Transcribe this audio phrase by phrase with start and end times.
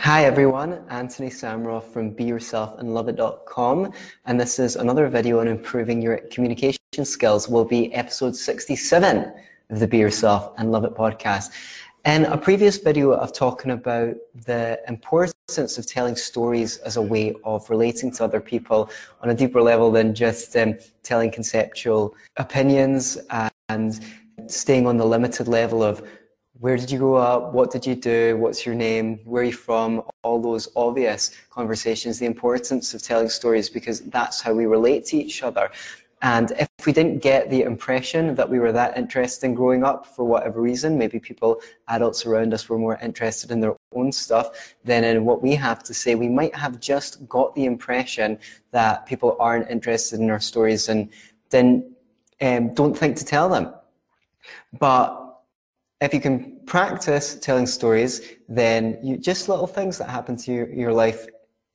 [0.00, 3.92] Hi everyone, Anthony Samroff from BeYourselfAndLoveIt.com
[4.26, 7.48] and this is another video on improving your communication skills.
[7.48, 9.32] Will be episode 67
[9.70, 11.50] of the Be Yourself and Love It podcast.
[12.04, 14.14] In a previous video I've talking about
[14.44, 18.90] the importance of telling stories as a way of relating to other people
[19.22, 23.18] on a deeper level than just um, telling conceptual opinions
[23.70, 24.00] and
[24.46, 26.06] staying on the limited level of
[26.60, 27.52] where did you grow up?
[27.52, 28.36] What did you do?
[28.38, 29.20] What's your name?
[29.24, 30.02] Where are you from?
[30.22, 35.16] All those obvious conversations, the importance of telling stories because that's how we relate to
[35.16, 35.70] each other.
[36.22, 40.06] And if we didn't get the impression that we were that interested in growing up
[40.06, 44.74] for whatever reason, maybe people, adults around us were more interested in their own stuff
[44.82, 48.38] than in what we have to say, we might have just got the impression
[48.70, 51.10] that people aren't interested in our stories and
[51.50, 51.94] then
[52.40, 53.74] um, don't think to tell them.
[54.78, 55.25] But
[56.00, 60.68] if you can practice telling stories, then you, just little things that happen to your,
[60.68, 61.26] your life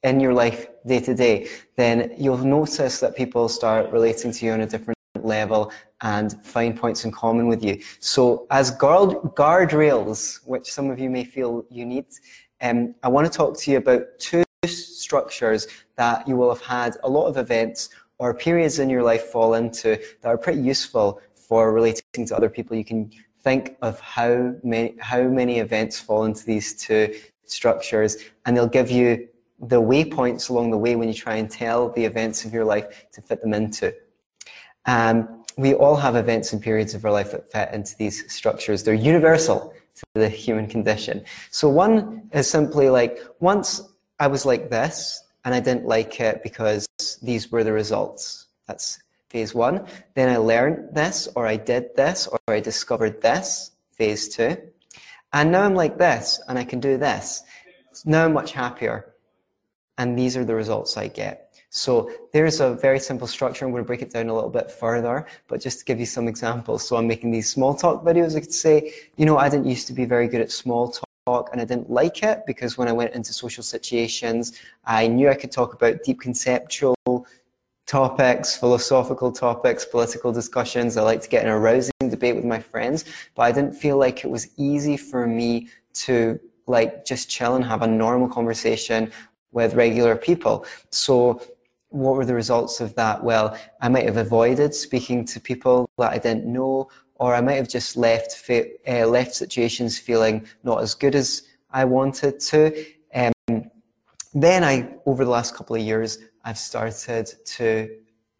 [0.04, 4.52] in your life day to day, then you'll notice that people start relating to you
[4.52, 7.80] on a different level and find points in common with you.
[8.00, 12.06] So as guard, guardrails, which some of you may feel you need,
[12.62, 15.68] um, I want to talk to you about two structures
[15.98, 19.56] that you will have had a lot of events or periods in your life fall
[19.56, 22.76] into that are pretty useful for relating to other people.
[22.76, 23.12] You can
[23.44, 27.14] think of how many, how many events fall into these two
[27.46, 29.28] structures, and they'll give you
[29.60, 33.06] the waypoints along the way when you try and tell the events of your life
[33.12, 33.94] to fit them into.
[34.86, 38.84] Um, we all have events and periods of our life that fit into these structures.
[38.84, 41.24] They're universal to the human condition.
[41.52, 43.82] So one is simply like, once
[44.20, 46.88] I was like this, and I didn't like it because
[47.22, 48.48] these were the results.
[48.68, 49.01] That's
[49.32, 49.86] phase one.
[50.14, 54.58] Then I learned this, or I did this, or I discovered this, phase two.
[55.34, 57.44] And now I'm like this, and I can do this.
[58.06, 59.14] Now I'm much happier.
[59.98, 61.52] And these are the results I get.
[61.70, 63.64] So there's a very simple structure.
[63.64, 66.06] I'm going to break it down a little bit further, but just to give you
[66.06, 66.86] some examples.
[66.86, 68.36] So I'm making these small talk videos.
[68.36, 70.94] I could say, you know, I didn't used to be very good at small
[71.26, 75.30] talk and I didn't like it because when I went into social situations, I knew
[75.30, 76.96] I could talk about deep conceptual
[77.86, 80.98] topics, philosophical topics, political discussions.
[80.98, 83.06] I like to get in a rousing debate with my friends,
[83.36, 87.66] but I didn't feel like it was easy for me to like just chill and
[87.66, 89.12] have a normal conversation
[89.52, 90.66] with regular people.
[90.92, 91.42] So
[91.90, 93.22] what were the results of that?
[93.24, 97.56] Well, I might have avoided speaking to people that I didn't know, or I might
[97.56, 102.86] have just left uh, left situations feeling not as good as I wanted to.
[103.14, 103.70] Um,
[104.34, 107.98] then I, over the last couple of years, I've started to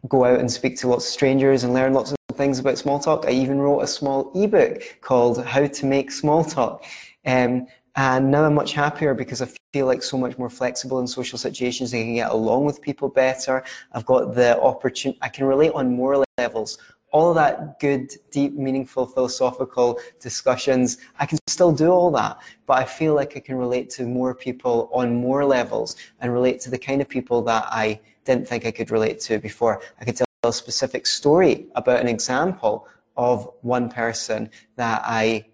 [0.08, 2.98] go out and speak to lots of strangers and learn lots of things about small
[2.98, 3.26] talk.
[3.26, 6.84] I even wrote a small ebook called How to Make Small Talk.
[7.24, 11.06] Um, and now I'm much happier because I feel like so much more flexible in
[11.06, 11.92] social situations.
[11.92, 13.62] I can get along with people better.
[13.92, 16.78] I've got the opportunity, I can relate on more levels
[17.12, 22.78] all of that good, deep, meaningful philosophical discussions, I can still do all that, but
[22.78, 26.70] I feel like I can relate to more people on more levels and relate to
[26.70, 29.82] the kind of people that I didn't think I could relate to before.
[30.00, 35.44] I could tell a specific story about an example of one person that I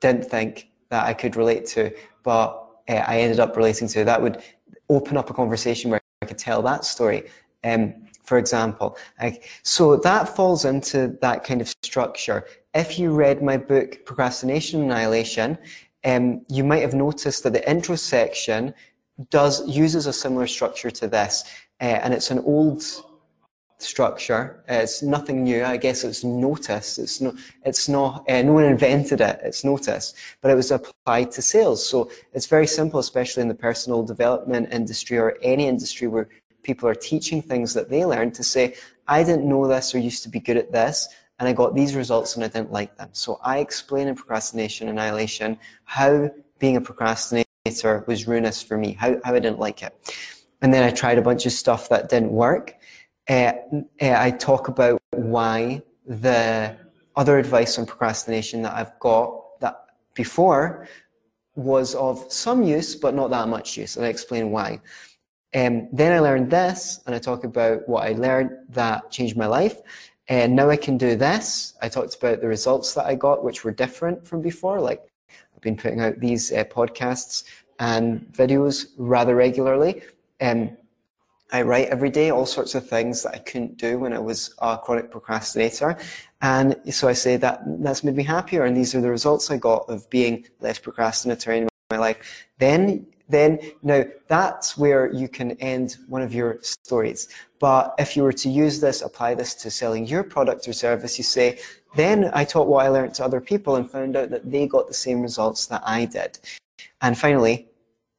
[0.00, 4.04] didn't think that I could relate to, but uh, I ended up relating to.
[4.04, 4.42] That would
[4.88, 7.28] open up a conversation where I could tell that story.
[7.64, 7.94] Um,
[8.26, 8.98] for example.
[9.22, 12.46] Like, so that falls into that kind of structure.
[12.74, 15.56] If you read my book, Procrastination Annihilation,
[16.04, 18.74] um, you might have noticed that the intro section
[19.30, 21.44] does uses a similar structure to this,
[21.80, 22.82] uh, and it's an old
[23.78, 24.62] structure.
[24.68, 25.64] It's nothing new.
[25.64, 26.98] I guess it's notice.
[26.98, 27.34] It's no,
[27.64, 28.28] it's not.
[28.28, 29.40] Uh, no one invented it.
[29.42, 31.86] It's notice, but it was applied to sales.
[31.86, 36.28] So it's very simple, especially in the personal development industry or any industry where
[36.66, 38.74] people are teaching things that they learned to say,
[39.06, 41.94] I didn't know this or used to be good at this, and I got these
[41.94, 43.10] results and I didn't like them.
[43.12, 49.20] So I explain in Procrastination Annihilation how being a procrastinator was ruinous for me, how,
[49.24, 49.92] how I didn't like it.
[50.60, 52.74] And then I tried a bunch of stuff that didn't work.
[53.28, 53.52] Uh,
[54.00, 56.76] I talk about why the
[57.14, 59.76] other advice on procrastination that I've got that
[60.14, 60.88] before
[61.54, 63.96] was of some use, but not that much use.
[63.96, 64.80] And I explain why.
[65.54, 69.46] Um, then I learned this, and I talk about what I learned that changed my
[69.46, 69.80] life.
[70.28, 71.74] And now I can do this.
[71.80, 74.80] I talked about the results that I got, which were different from before.
[74.80, 75.06] Like
[75.54, 77.44] I've been putting out these uh, podcasts
[77.78, 80.02] and videos rather regularly.
[80.40, 80.76] Um,
[81.52, 84.52] I write every day, all sorts of things that I couldn't do when I was
[84.58, 85.96] a chronic procrastinator.
[86.42, 88.64] And so I say that that's made me happier.
[88.64, 92.46] And these are the results I got of being less procrastinatory in my life.
[92.58, 97.28] Then then now that's where you can end one of your stories.
[97.58, 101.18] But if you were to use this, apply this to selling your product or service,
[101.18, 101.58] you say,
[101.94, 104.86] then I taught what I learned to other people and found out that they got
[104.86, 106.38] the same results that I did.
[107.00, 107.68] And finally,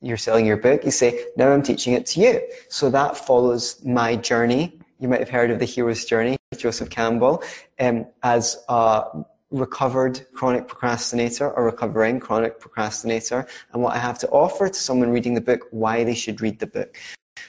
[0.02, 2.42] you're selling your book, you say, now I'm teaching it to you.
[2.70, 4.80] So that follows my journey.
[5.00, 7.44] You might have heard of the hero's journey, Joseph Campbell,
[7.80, 9.06] um, as a
[9.52, 15.10] recovered chronic procrastinator or recovering chronic procrastinator, and what I have to offer to someone
[15.10, 16.98] reading the book, why they should read the book.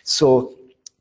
[0.05, 0.59] So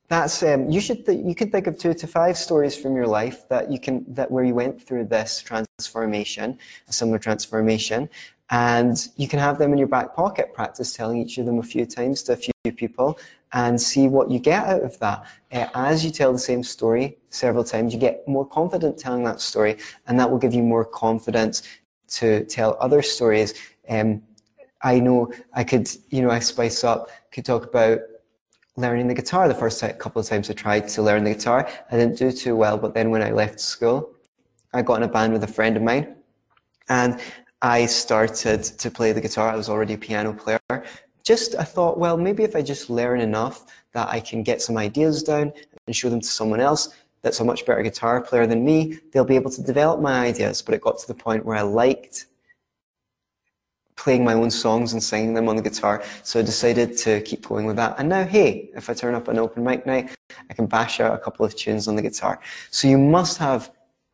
[0.07, 3.07] that's um, you should th- you can think of two to five stories from your
[3.07, 6.57] life that you can that where you went through this transformation,
[6.88, 8.09] a similar transformation,
[8.49, 10.53] and you can have them in your back pocket.
[10.53, 13.19] Practice telling each of them a few times to a few people,
[13.53, 15.25] and see what you get out of that.
[15.51, 19.39] Uh, as you tell the same story several times, you get more confident telling that
[19.39, 19.77] story,
[20.07, 21.63] and that will give you more confidence
[22.07, 23.53] to tell other stories.
[23.89, 24.21] Um,
[24.81, 27.99] I know I could, you know, I spice up, could talk about
[28.75, 29.47] learning the guitar.
[29.47, 32.55] The first couple of times I tried to learn the guitar, I didn't do too
[32.55, 32.77] well.
[32.77, 34.13] But then when I left school,
[34.73, 36.15] I got in a band with a friend of mine,
[36.89, 37.19] and
[37.61, 39.49] I started to play the guitar.
[39.49, 40.59] I was already a piano player.
[41.27, 44.77] Just I thought, well, maybe if I just learn enough that I can get some
[44.77, 45.51] ideas down
[45.85, 46.88] and show them to someone else
[47.21, 50.62] that's a much better guitar player than me, they'll be able to develop my ideas.
[50.62, 52.27] But it got to the point where I liked
[53.97, 56.01] playing my own songs and singing them on the guitar.
[56.24, 58.00] So I decided to keep going with that.
[58.00, 60.15] And now, hey, if I turn up an open mic night,
[60.50, 62.39] I can bash out a couple of tunes on the guitar.
[62.71, 63.69] So you must have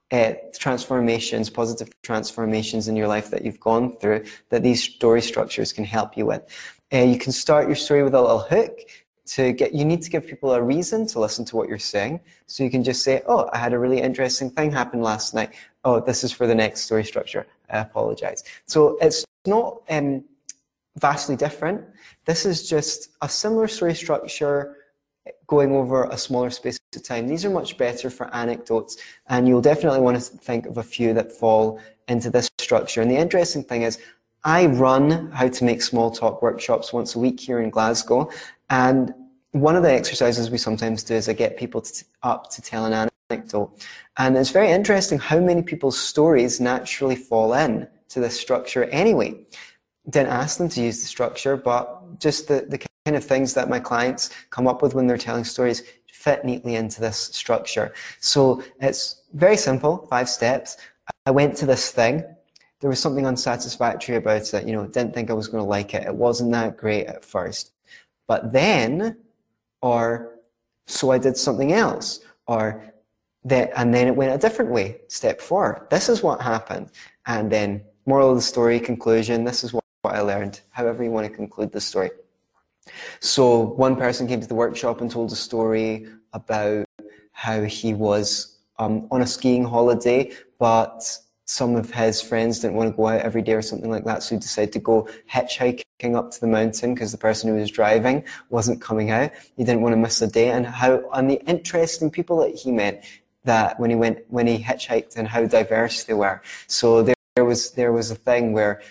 [0.09, 5.74] uh, transformations, positive transformations in your life that you've gone through that these story structures
[5.74, 6.44] can help you with.
[6.94, 8.81] Uh, you can start your story with a little hook
[9.25, 12.19] to get, you need to give people a reason to listen to what you're saying.
[12.45, 15.54] So you can just say, oh, I had a really interesting thing happen last night.
[15.84, 17.48] Oh, this is for the next story structure.
[17.69, 18.44] I apologize.
[18.66, 20.24] So it's not um,
[20.98, 21.84] vastly different.
[22.25, 24.78] This is just a similar story structure
[25.48, 27.28] going over a smaller space of time.
[27.28, 28.98] These are much better for anecdotes,
[29.28, 33.01] and you'll definitely want to think of a few that fall into this structure.
[33.01, 34.00] And the interesting thing is,
[34.44, 38.30] I run how to make small talk workshops once a week here in Glasgow,
[38.69, 39.13] and
[39.51, 42.86] one of the exercises we sometimes do is I get people to, up to tell
[42.86, 43.72] an anecdote.
[44.18, 49.45] And it's very interesting how many people's stories naturally fall in to this structure anyway.
[50.10, 53.69] Didn't ask them to use the structure, but just the, the kind of things that
[53.69, 57.94] my clients come up with when they're telling stories fit neatly into this structure.
[58.19, 60.78] So it's very simple, five steps.
[61.25, 62.24] I went to this thing.
[62.83, 64.68] There was something unsatisfactory about it.
[64.68, 66.06] You know, didn't think I was going to like it.
[66.06, 67.71] It wasn't that great at first.
[68.27, 69.19] But then,
[69.81, 70.33] or
[70.85, 72.83] so I did something else, or
[73.45, 75.00] that, and then it went a different way.
[75.07, 75.88] Step four.
[75.91, 76.91] This is what happened.
[77.25, 81.12] And then moral of the story, conclusion, this is what, what I learned, however you
[81.12, 82.12] want to conclude the story.
[83.21, 86.85] So one person came to the workshop and told a story about
[87.31, 92.92] how he was um, on a skiing holiday, but some of his friends didn't want
[92.92, 96.16] to go out every day or something like that, so he decided to go hitchhiking
[96.16, 99.31] up to the mountain because the person who was driving wasn't coming out.
[99.57, 102.72] He didn't want to miss a day, and how and the interesting people that he
[102.72, 103.06] met
[103.44, 106.42] that when he went when he hitchhiked and how diverse they were.
[106.68, 108.81] So there there was there was a thing where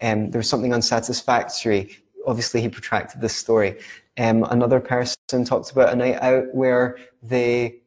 [0.00, 1.96] um, there was something unsatisfactory.
[2.26, 3.78] Obviously, he protracted this story.
[4.18, 7.80] Um, another person talked about a night out where they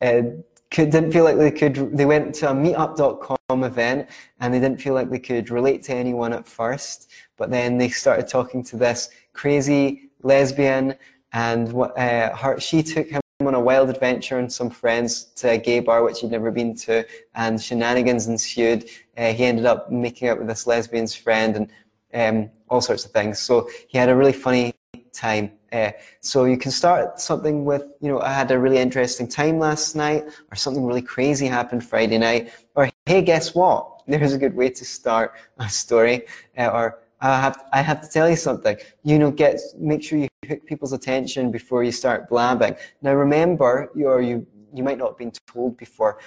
[0.00, 0.22] uh,
[0.70, 1.96] could, didn't feel like they could.
[1.96, 4.08] They went to a Meetup.com event
[4.40, 7.10] and they didn't feel like they could relate to anyone at first.
[7.36, 10.94] But then they started talking to this crazy lesbian,
[11.32, 15.50] and what uh, her, she took him on a wild adventure and some friends to
[15.50, 18.88] a gay bar which he'd never been to, and shenanigans ensued.
[19.16, 21.68] Uh, he ended up making out with this lesbian's friend
[22.14, 23.38] and um, all sorts of things.
[23.38, 24.72] So he had a really funny
[25.16, 25.52] time.
[25.72, 29.58] Uh, so you can start something with, you know, I had a really interesting time
[29.58, 34.02] last night, or something really crazy happened Friday night, or hey, guess what?
[34.06, 36.26] There's a good way to start a story,
[36.58, 38.76] uh, or I have, I have to tell you something.
[39.02, 42.76] You know, get make sure you hook people's attention before you start blabbing.
[43.02, 46.18] Now, remember, you or you you might not have been told before,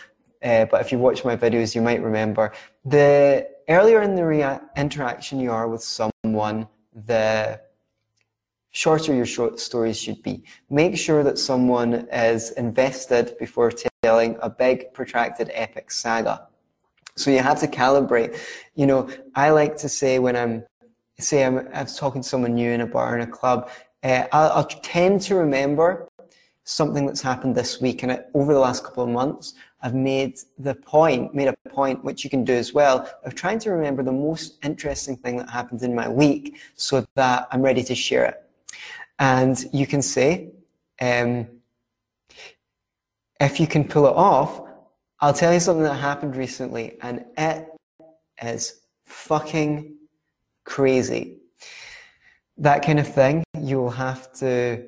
[0.43, 2.51] uh, but if you watch my videos, you might remember
[2.85, 6.67] the earlier in the rea- interaction you are with someone,
[7.05, 7.59] the
[8.79, 10.41] shorter your short stories should be.
[10.69, 16.47] Make sure that someone is invested before telling a big, protracted, epic saga.
[17.17, 18.39] So you have to calibrate.
[18.75, 20.63] You know, I like to say when I'm
[21.19, 23.69] say I'm, I'm talking to someone new in a bar in a club,
[24.03, 26.07] uh, I'll, I'll, tend to remember
[26.63, 30.75] something that's happened this week and over the last couple of months, I've made the
[30.75, 34.13] point, made a point, which you can do as well, of trying to remember the
[34.13, 38.45] most interesting thing that happened in my week so that I'm ready to share it.
[39.19, 40.51] And you can say,
[41.01, 41.47] um,
[43.39, 44.61] if you can pull it off,
[45.19, 47.67] I'll tell you something that happened recently, and it
[48.41, 49.97] is fucking
[50.63, 51.37] crazy.
[52.57, 54.85] That kind of thing, you'll have to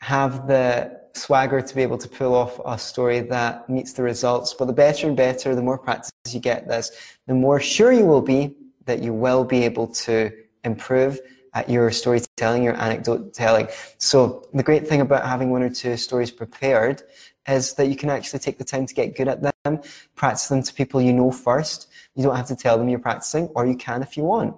[0.00, 4.54] have the swagger to be able to pull off a story that meets the results.
[4.54, 6.90] But the better and better, the more practice you get this,
[7.26, 8.54] the more sure you will be
[8.84, 10.30] that you will be able to
[10.64, 11.18] improve
[11.56, 13.66] at your storytelling, your anecdote telling.
[13.96, 17.02] So the great thing about having one or two stories prepared
[17.48, 19.80] is that you can actually take the time to get good at them,
[20.14, 21.88] practice them to people you know first.
[22.14, 24.54] You don't have to tell them you're practicing, or you can if you want.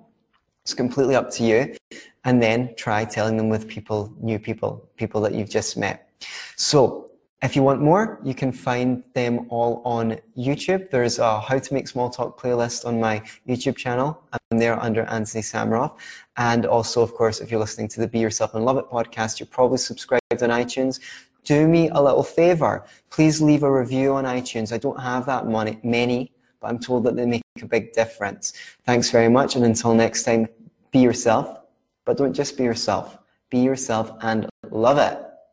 [0.64, 1.76] It's completely up to you.
[2.25, 6.11] And then try telling them with people, new people, people that you've just met.
[6.57, 10.90] So if you want more, you can find them all on YouTube.
[10.90, 14.21] There's a How to Make Small Talk playlist on my YouTube channel.
[14.33, 15.99] I'm there under Anthony Samaroff.
[16.37, 19.38] And also, of course, if you're listening to the Be Yourself and Love It podcast,
[19.38, 20.99] you're probably subscribed on iTunes.
[21.45, 22.85] Do me a little favor.
[23.11, 24.73] Please leave a review on iTunes.
[24.73, 28.52] I don't have that money, many, but I'm told that they make a big difference.
[28.85, 29.54] Thanks very much.
[29.54, 30.49] And until next time,
[30.90, 31.61] be yourself,
[32.04, 33.16] but don't just be yourself.
[33.49, 35.27] Be yourself and love it.